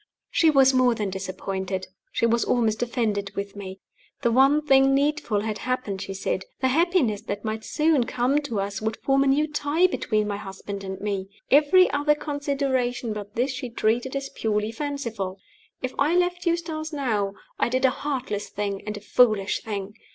She 0.31 0.49
was 0.49 0.73
more 0.73 0.95
than 0.95 1.11
disappointed 1.11 1.85
she 2.11 2.25
was 2.25 2.43
almost 2.43 2.81
offended 2.81 3.29
with 3.35 3.55
me. 3.55 3.81
The 4.23 4.31
one 4.31 4.63
thing 4.65 4.95
needful 4.95 5.41
had 5.41 5.59
happened, 5.59 6.01
she 6.01 6.15
said. 6.15 6.43
The 6.59 6.69
happiness 6.69 7.21
that 7.21 7.45
might 7.45 7.63
soon 7.63 8.05
come 8.05 8.39
to 8.39 8.59
us 8.59 8.81
would 8.81 8.97
form 8.97 9.23
a 9.23 9.27
new 9.27 9.45
tie 9.47 9.85
between 9.85 10.27
my 10.27 10.37
husband 10.37 10.83
and 10.83 10.99
me. 10.99 11.29
Every 11.51 11.87
other 11.91 12.15
consideration 12.15 13.13
but 13.13 13.35
this 13.35 13.51
she 13.51 13.69
treated 13.69 14.15
as 14.15 14.29
purely 14.29 14.71
fanciful. 14.71 15.37
If 15.83 15.93
I 15.99 16.15
left 16.15 16.47
Eustace 16.47 16.91
now, 16.91 17.35
I 17.59 17.69
did 17.69 17.85
a 17.85 17.91
heartless 17.91 18.49
thing 18.49 18.81
and 18.87 18.97
a 18.97 19.01
foolish 19.01 19.61
thing. 19.61 19.93